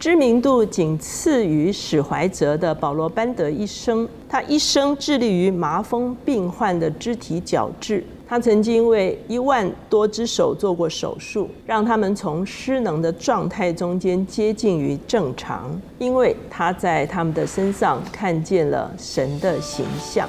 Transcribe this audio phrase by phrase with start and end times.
[0.00, 8.02] 知名度仅次于史怀哲的保罗·班德医生，他一生致力于麻风病患的肢体矫治。
[8.26, 20.26] 他曾经为一万多只手做过手术，让他们从失能的状态中间接近于正常，因为他在他们的身上看见了神的形象。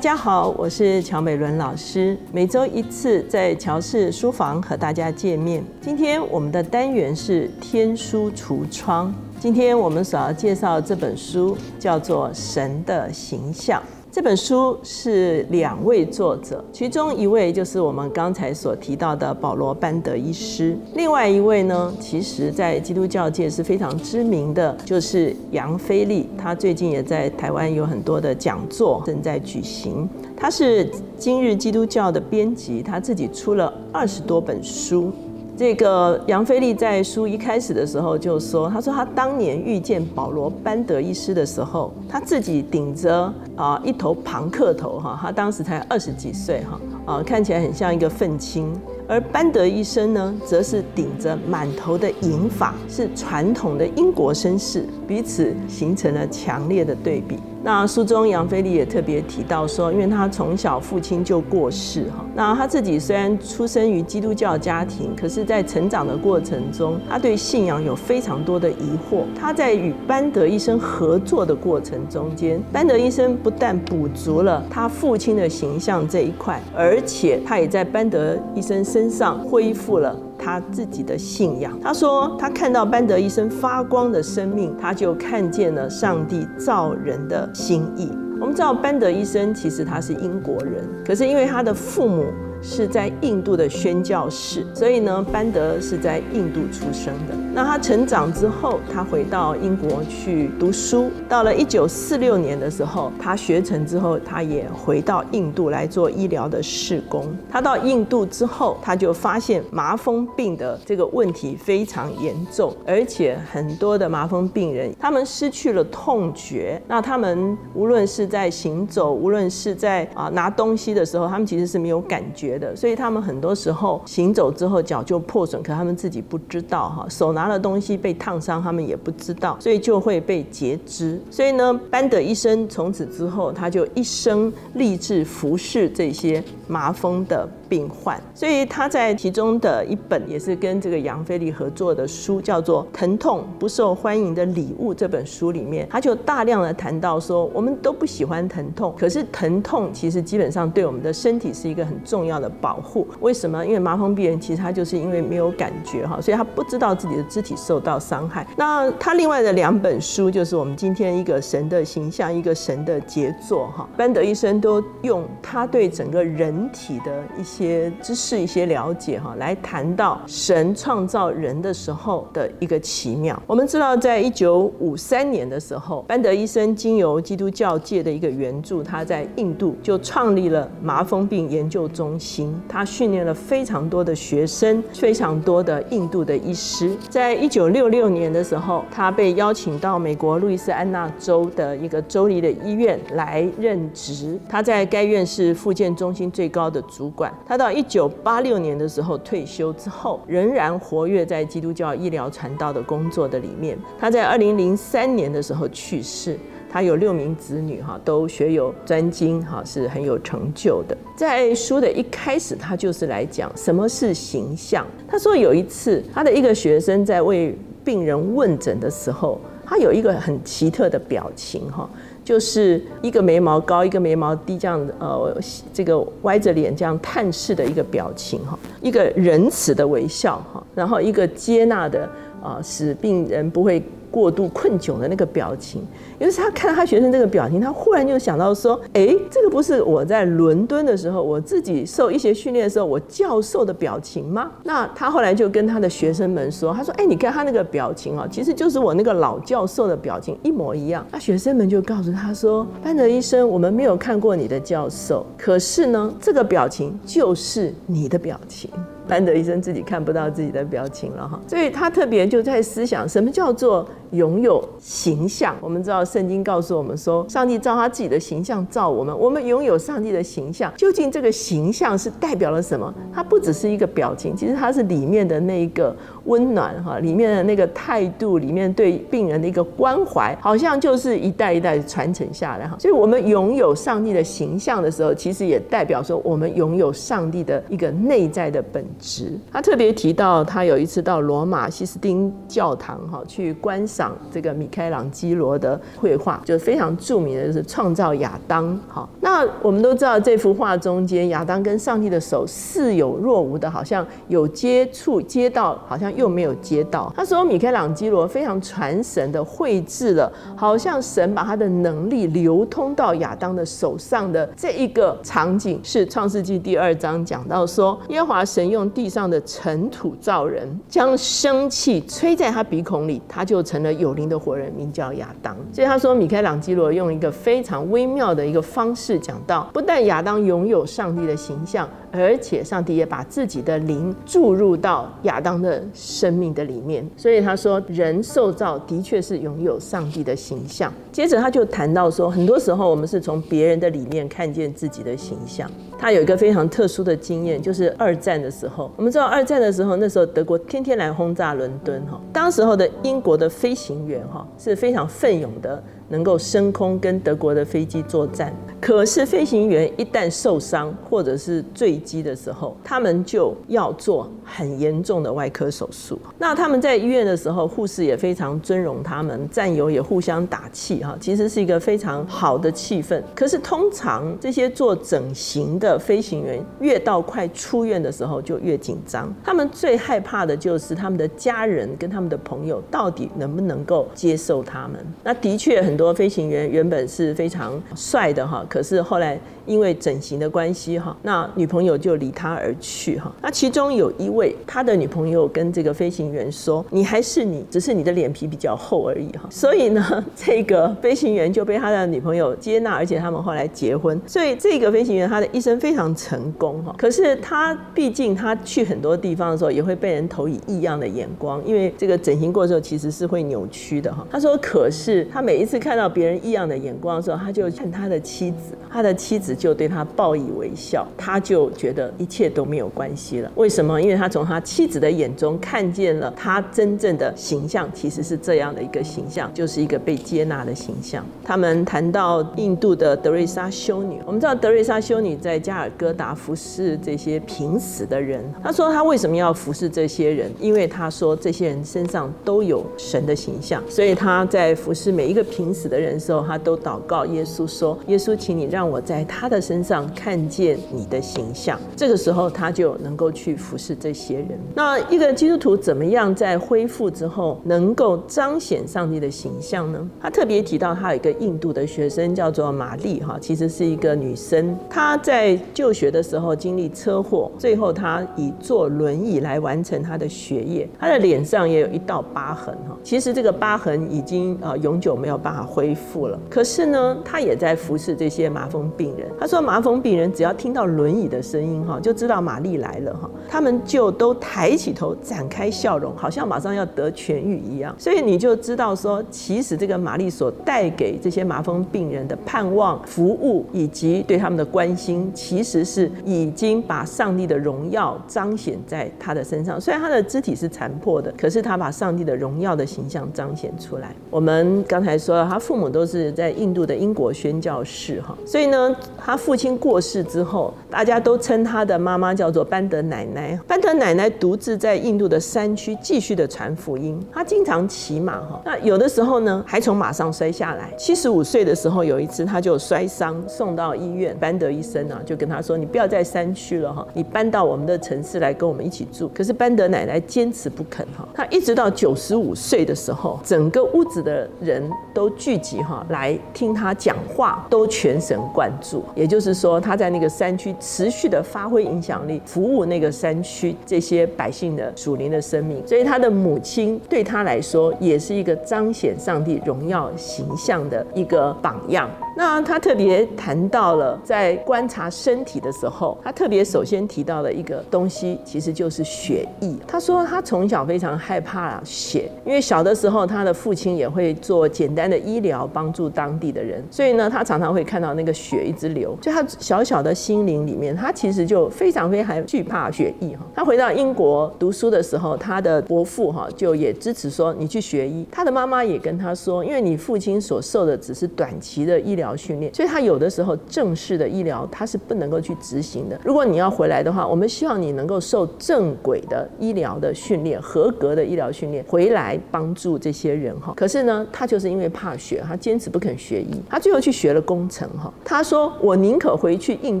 [0.00, 5.62] 大家好，我是乔美伦老师，每周一次在乔氏书房和大家见面。
[5.82, 9.14] 今天我们的单元是天书橱窗。
[9.38, 13.78] 今天我们所要介绍这本书叫做《神的形象》。
[14.12, 26.28] 这本书是两位作者，其中一位就是我们刚才所提到的保罗·班德医师，另外一位呢，其实在基督教界是非常知名的，就是杨飞利。
[26.36, 30.08] 他最近也在台湾有很多的讲座正在举行。
[30.36, 35.12] 他是今日基督教的编辑，他自己出了二十多本书。
[35.60, 48.72] 这个杨飞利在书一开始的时候就说：“他说他当年遇见保罗·班德医师的时候，他自己顶着啊一头庞克头哈，他当时才二十几岁哈啊，看起来很像一个愤青。
[49.06, 69.24] 而班德医生呢，则是顶着满头的银发，是传统的英国绅士，彼此形成了强烈的对比。”那书中杨飞利也特别提到说，因为他从小父亲就过世哈，那他自己虽然出生于基督教家庭，可是，在成长的过程中，他对信仰有非常多的疑惑。
[69.38, 80.16] 他在与班德医生合作的过程中间，班德医生不但补足了他父亲的形象这一块，而且他也在班德医生身上恢复了。
[80.42, 88.10] 他自己的信仰，他说他看到班德医生发光的生命，他就看见了上帝造人的心意。
[88.40, 92.24] 我们知道班德医生其实他是英国人，可是因为他的父母。
[92.62, 97.34] 是在印度的宣教士，所以呢，班德是在印度出生的。
[97.52, 101.10] 那他成长之后，他回到英国去读书。
[101.28, 107.26] 到了一九四六年的时候，他学成之后，他也回到印度来做医疗的事工。
[107.50, 116.80] 他到印度之后，他就发现麻风病的这个问题非常严重，而且很多的麻风病人他们失去了痛觉。
[116.86, 122.49] 那他们无论是在行走，无论是在啊拿东西的时候，他们其实是没有感觉。
[122.58, 131.20] 的，所以他们很多时候行走之后脚就破损，可他们自己不知道哈，手拿了东西被烫伤，他们也不知道，所以就会被截肢。
[131.30, 137.48] 所以呢，班德医生从此之后，他就一生立志服侍这些麻风的。
[137.70, 153.06] 病患，所以他在其中的一本也是跟这个杨飞利合作的书，叫做《疼痛不受欢迎的礼物》这本书里面，他就大量的谈到说，我们都不喜欢疼痛，可是疼痛其实基本上对我们的身体是一个很重要的保护。
[153.20, 153.64] 为什么？
[153.64, 158.46] 因为麻风病人其实他就是因为没有感觉哈，所以他不知道自己的肢体受到伤害。
[158.56, 163.88] 那他另外的两本书就是我们今天一个神的形象，一个神的杰作哈。
[163.96, 167.90] 班德医生都用他对整个人体的一些。
[168.00, 173.40] 知识一些了解哈，来谈到神创造人的时候的一个奇妙。
[173.46, 182.29] 我们知道，在一九五三年的时候，班德医生经由基督教界的一个援助，他在印度就创立了麻风病研究中心。
[182.68, 186.94] 他训练了非常多的学生，非常多的印度的医师。
[187.08, 194.38] 在一九六六年的时候，他被邀请到美国路易斯安那州的一个州立的医院来任职。
[194.48, 197.32] 他在该院是复健中心最高的主管。
[197.46, 203.78] 他到一九八六年的时候退休之后，仍然活跃在基督教医疗传道的工作的里面。
[203.98, 206.38] 他在二零零三年的时候去世。
[206.70, 210.96] 他有六名子女，哈，都学有专精，哈，是很有成就的。
[211.16, 214.86] 在书的一开始，他就是来讲什么是形象。
[215.08, 221.88] 他说有一次，他的一个学生在为病人问诊的时候，他有一个很奇特的表情，哈。
[222.22, 225.36] 就是一个眉毛高，一个眉毛低，这样呃，
[225.72, 232.08] 这个歪着脸这样探视的一个表情哈，一个仁慈的微笑哈，然后一个接纳的
[232.42, 233.82] 啊，使病人不会。
[234.12, 235.86] 过度困窘的那个表情，
[236.18, 258.68] 尤其他看到他学生这个表情，他忽然就想到说：“哎，这个不是我在伦敦的时候，我自己受一些训练的时候，我教授的表情吗？”那他后来就跟他的学生们说：“他说，哎，你看他那个表情啊，其实就是我那个老教授的表情一模一样。”那学生们就告诉他说：“班德医生，我们没有看过你的教授，可是呢，这个表情就是你的表情。”
[259.10, 261.38] 班德医生自己看不到自己的表情了哈。
[261.48, 265.56] 所以他特别就在思想，什么叫做拥有形象？
[265.60, 270.72] 我们知道圣经告诉我们说，上帝照他自己的形象照我们，我们拥有上帝的形象。
[270.76, 272.94] 究竟这个形象是代表了什么？
[273.12, 275.94] 它不只是一个表情，其实它是里面的那一个
[276.24, 282.76] 温暖哈，里面的那个态度，里面对病人的一个关怀，好像就是一代一代传承下来哈。
[282.78, 289.38] 所以我们拥有上帝的形象的时候，其实也代表说我们拥有上帝的一个内在的本质。
[289.52, 298.78] 他特别提到，他有一次到罗马西斯丁教堂哈去观赏这个米开朗基罗的绘画，就是非常著名的，就是创造亚当。
[298.88, 307.12] 哈，那我们都知道这幅画中间亚当跟上帝的手似有若无的，好像有接触接到，好像又没有接到。
[307.16, 325.56] 他说米开朗基罗非常传神的绘制了，好像神把他的能力流通到亚当的手上的这一个场景，是创世纪第二章讲到说，耶和华神用地上的尘土造人，将生气吹在他鼻孔里，他就成了有灵的活人，名叫亚当。
[325.72, 331.88] 所以他说米开朗基罗用一个非常微妙的一个方式讲到，不但亚当拥有上帝的形象。
[332.12, 340.90] 而且上帝也把自己的灵注入到亚当的生命的里面，所以他说人受造的确是拥有上帝的形象。
[341.12, 345.70] 接着他就谈到说，很多时候我们是从别人的里面看见自己的形象。
[345.98, 355.82] 他有一个非常特殊的经验，就是二战的时候，我们知道二战的时候，那时候德国天天来轰炸伦敦哈，当时候的英国的飞行员哈是非常奋勇的。
[356.10, 366.18] 能够升空跟德国的飞机作战，可是飞行员一旦受伤或者是坠机的时候，他们就要做很严重的外科手术。
[366.36, 373.22] 那他们在医院的时候，护士也非常尊荣他们，战友也互相打气哈，其实是一个非常好的气氛。
[373.32, 385.06] 可是通常这些做整形的飞行员越到快出院的时候就越紧张，他们最害怕的就是他们的家人跟他们的朋友到底能不能够接受他们。
[385.22, 385.99] 那的确很。
[386.00, 393.30] 多飞行员原本是非常帅的哈，可是后来因为整形的关系哈，那女朋友就离他而去哈。
[393.42, 404.18] 那其中有一位，他的女朋友跟这个飞行员说：“你还是你，只是你的脸皮比较厚而已哈。”所以呢， 这个飞行员就被他的女朋友接纳，而且他们后来结婚。
[404.26, 406.94] 所以这个飞行员他的一生非常成功哈。
[406.96, 414.26] 可是他毕竟他去很多地方的时候，也会被人投以异样的眼光，因为这个整形过之后其实是会扭曲的哈。
[414.30, 423.50] 他说：“可是他每一次看。”看到别人异样的眼光的时候，他就看他的妻子，他的妻子就对他报以微笑，他就觉得一切都没有关系了。
[423.56, 424.00] 为什么？
[424.00, 431.26] 因为他从他妻子的眼中看见了他真正的形象，其实是这样的一个形象，就是一个被接纳的形象。
[431.42, 438.40] 他们谈到印度的德瑞莎修女，我们知道德瑞莎修女在加尔各答服侍这些濒死的人。
[438.62, 440.48] 他说他为什么要服侍这些人？
[440.60, 445.79] 因为他说这些人身上都有神的形象，所以他在服侍每一个濒死。
[445.80, 454.58] 死的人时候，他都祷告耶稣说：“耶稣，请你让我在他的身上看见你的形象。”这个时候，他就能够去服侍这些人。
[454.74, 460.10] 那一个基督徒怎么样在恢复之后能够彰显上帝的形象呢？
[460.20, 464.76] 他特别提到，他有一个印度的学生叫做玛丽，哈，其实是一个女生。
[464.90, 470.88] 她在就学的时候经历车祸，最后她以坐轮椅来完成她的学业。
[470.98, 479.28] 她的脸上也有一道疤痕，哈，其实这个疤痕已经呃永久没有办恢复了，可是呢，他也在服侍这些麻风病人。
[479.38, 487.94] 他说，麻风病人只要听到轮椅的声音，哈，就知道玛丽来了，哈，他们就都抬起头，展开笑容，好像马上要得痊愈一样。
[487.98, 499.80] 所以你就知道说，其实这个玛丽所带给这些麻风病人的盼望、服务以及对他们的关心，其实是已经把上帝的荣耀彰显在他的身上。
[499.80, 504.14] 虽然他的肢体是残破的，可是他把上帝的荣耀的形象彰显出来。
[504.30, 505.60] 我们刚才说他。
[505.70, 513.60] 父母都是在印度的英国宣教士哈，所以呢，他父亲过世之后，大家都称他的妈妈叫做班德奶奶。
[513.68, 517.22] 班德奶奶独自在印度的山区继续的传福音。
[517.30, 520.90] 他经常骑马哈，那有的时候呢，还从马上摔下来。
[520.96, 524.34] 七十五岁的时候，有一次他就摔伤，送到医院。
[524.40, 531.28] 班德医生啊，就跟他说：“你不要在山区了哈，你搬到我们的城市来跟我们一起住。”可是班德奶奶坚持不肯哈。
[531.34, 535.30] 他一直到九十五岁的时候，整个屋子的人都。
[535.40, 539.02] 聚集哈来听他讲话，都全神贯注。
[539.14, 545.82] 也就是说，他在那个山区持续的发挥影响力，服务那个山区这些百姓的属灵的生命。
[545.86, 552.10] 所以他的母亲对他来说，也是一个彰显上帝荣耀形象的一个榜样。
[552.36, 559.74] 那他特别谈到了在观察身体的时候，他特别首先提到了一个东西，其实就是血液。
[559.86, 573.44] 他说他从小非常害怕血，因为小的时候他的父亲也会做简单的医疗帮助当地的人，所以呢，他常常会看到那个血一直流，就他小小的心灵里面，他其实就非常非常惧怕血液哈。
[573.52, 578.24] 他回到英国读书的时候，他的伯父哈就也支持说你去学医。
[578.30, 582.14] 他的妈妈也跟他说，因为你父亲所受的只是短期的医。
[582.20, 586.20] 疗训练，所以他有的时候正式的医疗他是不能够去执行的。
[586.22, 593.72] 如果你要回来的话，我们希望你能够受正轨的医疗的训练，合格的医疗训练回来帮助这些人哈。
[593.74, 598.12] 可是呢，他就是因为怕血，他坚持不肯学医，他最后去学了工程哈。
[598.24, 600.00] 他说：“我宁可回去印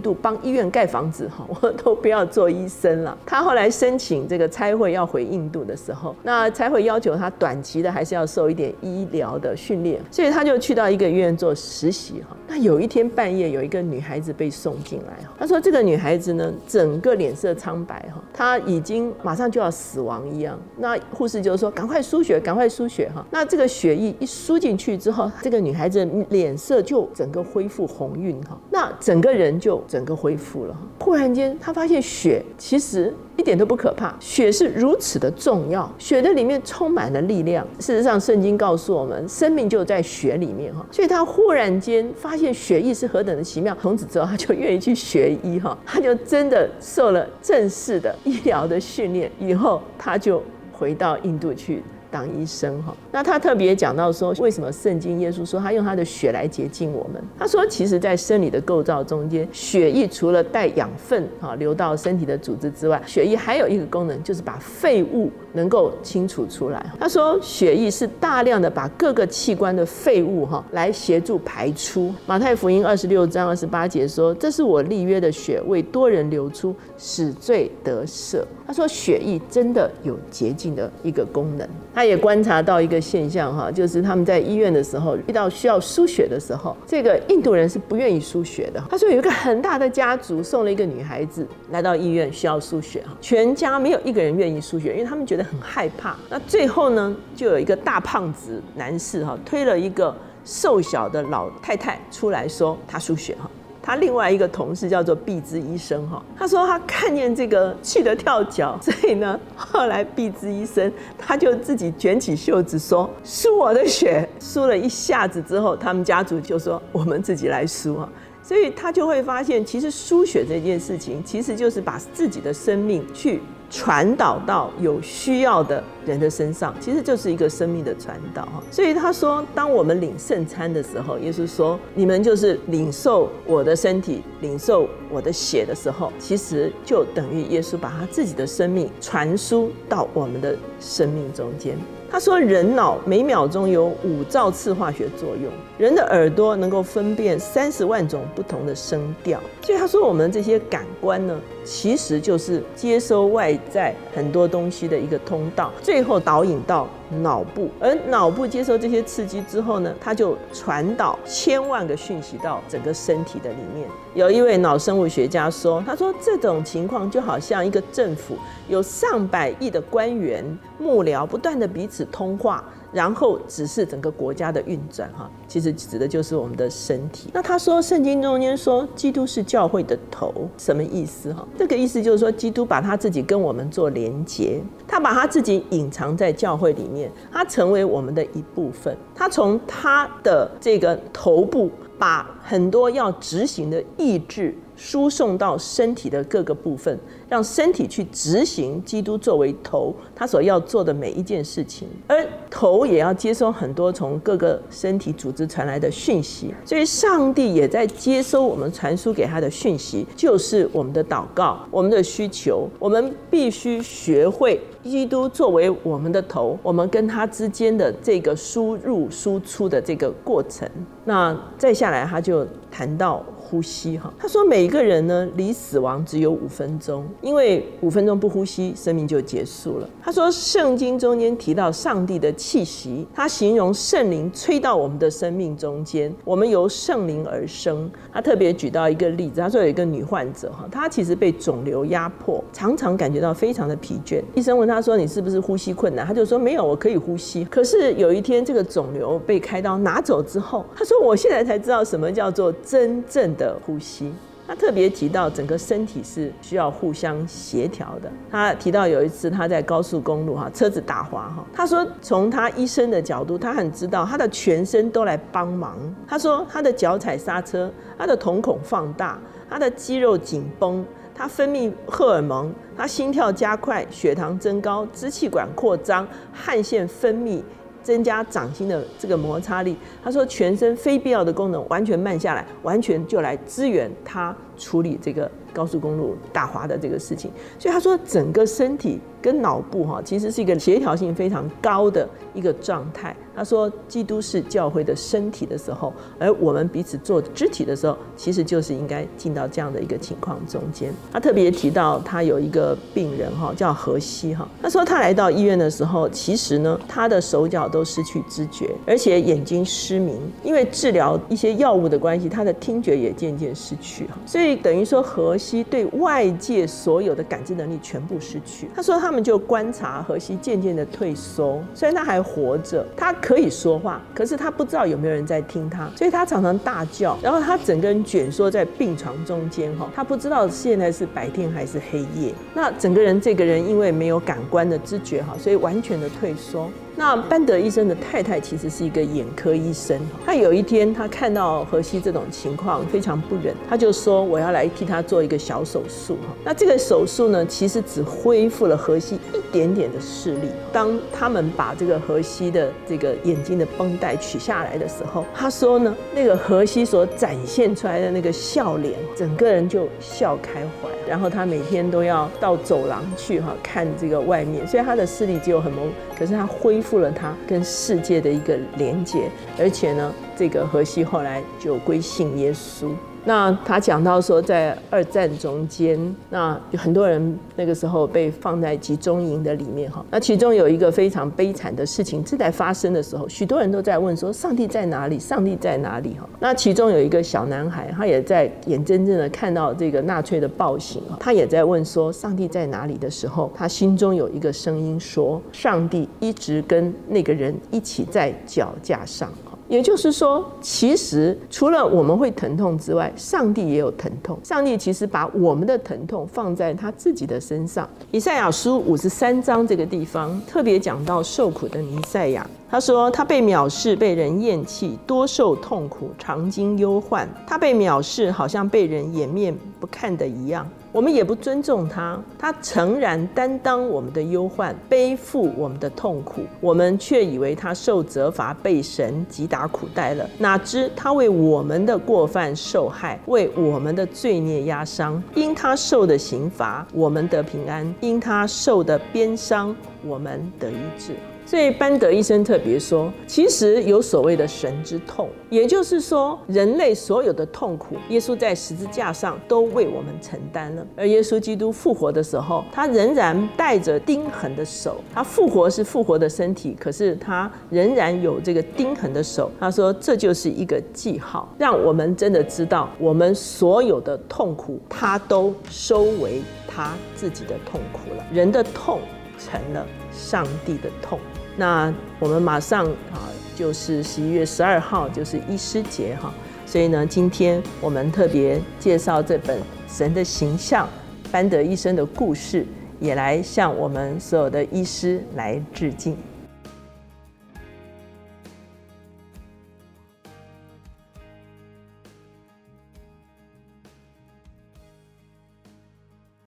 [0.00, 12.36] 度帮医院盖房子哈，我都不要做医生了。”他后来申请这个差会要回印度的时候，那差会要求他短期的还是要受一点医疗的训练，所以他就去到一个医院做实习哈。
[12.48, 15.32] 那有一天半夜，有一个女孩子被送进来哈。
[15.38, 20.58] 他说这个女孩子呢，整个脸色苍白哈，她已经马上就要死亡一样。
[20.76, 23.24] 那护士就说赶快输血，赶快输血哈。
[23.30, 25.09] 那这个血液一输进去之后，
[25.42, 30.76] 这个女孩子脸色就整个恢复红晕哈，那整个人就整个恢复了。
[31.00, 33.14] 忽然间，她发现血其实。
[33.36, 37.66] 一点都不可怕，血是如此的重要，血的里面充满了力量。
[37.78, 40.84] 事实上，圣经告诉我们，生命就在血里面哈。
[40.90, 51.82] 所以他忽然间发现血液是何等的奇妙，从此之后他就愿意去学医哈，他就真的受了正式的医疗的训练，以后他就回到印度去。
[52.10, 57.22] 当医生哈，那他特别讲到说，为什么圣经耶稣说他用他的血来洁净我们？
[57.38, 66.84] 他说，其实，在生理的构造中间，血液除了带养分哈流到身体的组织之外，血液还有一个功能，就是把废物能够清除出来。
[66.98, 72.12] 他说，血液是大量的把各个器官的废物哈来协助排出。
[72.26, 78.42] 马太福音二十六章二十八节说，这是我立约的血，为多人流出，使罪得赦。
[78.66, 81.68] 他说，血液真的有洁净的一个功能。
[81.92, 88.80] 他也观察到一个现象哈，就是他们在医院的时候遇到需要输血的时候，这个印度人是不愿意输血的。
[88.88, 96.16] 他说有一个很大的家族送了一个女孩子来到医院需要输血哈，全家没有一个人愿意输血，因为他们觉得很害怕。
[96.28, 103.50] 那最后呢，就有一个大胖子男士哈推了一个瘦小的老太太出来说他输血哈。
[103.82, 118.08] 他另外一个同事叫做毕之医生哈，他说他看见这个气得跳脚，所以呢，后来毕之医生他就自己卷起袖子说输我的血，输了一下子之后，他们家族就说我们自己来输哈，
[118.42, 123.40] 所以他就会发现，其实输血这件事情，其实就是把自己的生命去。
[123.70, 128.62] 传导到有需要的人的身上，其实就是一个生命的传导哈。
[128.70, 141.78] 所以他说，当我们领圣餐的时候，耶稣说，你们就是领受我的身体、领受我的血的时候，其实就等于耶稣把他自己的生命传输到我们的生命中间。
[142.10, 149.40] 他说，人脑每秒钟有五兆次化学作用，人的耳朵能够分辨三十万种不同的声调。
[149.62, 156.88] 所以他说，我们这些感官呢，其实就是接收外在很多东西的一个通道，最后导引到。
[157.10, 163.88] 脑部，而脑部接受这些刺激之后呢，它就传导千万个讯息到整个身体的里面。
[164.14, 168.36] 有一位脑生物学家说：“他说这种情况就好像一个政府
[168.68, 170.44] 有上百亿的官员
[170.78, 177.30] 幕僚不断的彼此通话。”然后只是整个国家的运转哈，其实指的就是我们的身体。
[177.32, 181.46] 那他说圣经中间说基督是教会的头，什么意思哈？
[181.58, 188.96] 这个意思就是说基督把他自己跟我们做连接，他把他自己隐藏在教会里面，他成为我们的一部分。
[189.14, 194.54] 他从他的这个头部把很多要执行的意志。
[194.82, 196.98] 输送到身体的各个部分，
[197.30, 220.68] 让身体去执行基督作为头他所要做的每一件事情，而头也要接收很多从各个身体组织传来的讯息，所以上帝也在接收我们传输给他的讯息，就是我们的祷告、我们的需求，我们必须学会基督作为我们的头，我们跟他之间的这个输入输出的这个过程。
[221.04, 223.24] 那再下来，他就谈到。
[223.50, 224.12] 呼吸哈。
[224.18, 229.88] 他说每一个人呢离死亡只有五分钟，因为五分钟不呼吸，生命就结束了。
[230.02, 237.90] 他说圣经中间提到上帝的气息，他形容圣灵吹到我们的生命中间，我们由圣灵而生。
[238.12, 244.20] 他特别举到一个例子，他说有一个女患者哈，她其实被肿瘤压迫，常常感觉到非常的疲倦。
[244.34, 254.12] 医生问他说：“你是不是呼吸困难？”他就说：“没有，我可以呼吸。”可是有一天这个肿瘤被开刀拿走之后，他说：“我现在才知道什么叫做真正的呼吸。”
[254.46, 258.10] 他特别提到整个身体是需要互相协调的。
[258.28, 265.78] 他提到有一次他在高速公路哈，车子打滑哈，他说从他医生的角度，他很知道他的全身都来帮忙。
[266.08, 269.16] 他说他的脚踩刹车，他的瞳孔放大，
[269.48, 277.40] 他的肌肉紧绷，他分泌荷尔蒙，他心跳加快，血糖增高，支气管扩张，汗腺分泌。
[277.82, 287.30] 增加掌心的这个摩擦力，他说全身非必要的功能完全慢下来，完全就来支援他处理这个高速公路打滑的这个事情。
[287.58, 293.14] 所以他说整个身体跟脑部哈，其实是一个协调性非常高的一个状态。
[293.40, 300.92] 他说，基督是教会的身体的时候，而我们彼此做肢体的时候，其实就是应该进到这样的一个情况中间。
[301.10, 304.46] 他特别提到，他有一个病人哈，叫何西哈。
[304.60, 314.18] 他说他来到医院的时候，其实呢，他的手脚都失去知觉，而且眼睛失明，因为治疗一些药物的关系，他的听觉也渐渐失去哈。
[314.26, 318.68] 所以等于说，何西对外界所有的感知能力全部失去。
[318.76, 323.14] 他说他们就观察何西渐渐的退缩，虽然他还活着，他。
[323.30, 332.34] 可以说话，可是他不知道有没有人在听他，所以他常常大叫，然后他整个人卷缩在病床中间哈，他不知道现在是白天还是黑夜。
[332.52, 336.68] 那整个人这个人因为没有感官的知觉哈，所以完全的退缩。
[336.96, 346.18] 那班德医生的太太其实是一个眼科医生，他有一天他看到荷西这种情况非常不忍，他就说我要来替他做一个小手术。
[346.44, 350.48] 那这个手术呢，其实只恢复了荷西一点点的视力。
[350.72, 360.88] 当他们把这个荷西的这个眼睛的绷带取下来的时候，他说呢，那个荷西所展现出来的那个笑脸，整个人就笑开怀。
[361.08, 372.90] 然后他每天都要到走廊去哈看这个外面，所以他的视力只有很蒙，可是他恢复了他跟世界的一个连接，而且呢，这个荷西后来就归信耶稣。
[373.24, 375.98] 那他讲到说，在二战中间，
[376.30, 380.04] 那很多人那个时候被放在集中营的里面哈。
[380.10, 385.18] 那其中有一个非常悲惨的事情正在发生的时候，许多人都在问说：上帝在哪里？
[385.18, 386.16] 上帝在哪里？
[386.18, 386.28] 哈。
[386.40, 399.30] 那其中有一个小男孩，他也在眼睁睁的看到这个纳粹的暴行啊，他也在问说：上帝在哪里的时候，他心中有一个声音说：上帝一直跟那个人一起在脚架上。
[399.70, 404.36] 也就是说，其实除了我们会疼痛之外，上帝也有疼痛。
[404.42, 407.88] 上帝其实把我们的疼痛放在他自己的身上。
[408.10, 417.28] 以赛亚书五十三章这个地方特别讲到受苦的弥赛亚，他说他被藐视，被人厌弃，多受痛苦，常经忧患。
[417.46, 420.68] 他被藐视，好像被人掩面不看的一样。
[420.92, 430.28] 我们也不尊重他，他诚然担当我们的忧患，背负我们的痛苦，我们却以为他受责罚，被神击打苦待了。
[430.38, 435.22] 哪知他为我们的过犯受害，为我们的罪孽压伤。
[435.34, 441.14] 因他受的刑罚，我们得平安；因他受的鞭伤，我们得医治。
[441.50, 450.86] 所以班德医生特别说，其实有所谓的神之痛，也就是说，人类所有的痛苦，耶稣在十字架上都为我们承担了。
[450.96, 459.50] 而耶稣基督复活的时候，他仍然带着钉痕的手，他复活是复活的身体，可是他仍然有这个钉痕的手。
[459.58, 468.24] 他说，这就是一个记号，让我们真的知道，我们所有的痛苦，他都收为他自己的痛苦了。
[468.32, 469.00] 人的痛
[469.36, 471.18] 成了上帝的痛。
[471.56, 476.32] 那我们马上啊，就是十一月十二号，就是医师节哈，
[476.64, 479.58] 所以呢，今天我们特别介绍这本
[479.88, 480.88] 《神的形象》
[481.30, 482.66] 班德医生的故事，
[482.98, 486.16] 也来向我们所有的医师来致敬。